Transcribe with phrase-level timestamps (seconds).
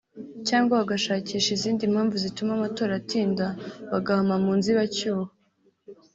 [0.47, 3.45] cyangwa bagashakisha izindi mpamvu zituma amatora atinda
[3.91, 5.25] bagahama mu nzibacyuho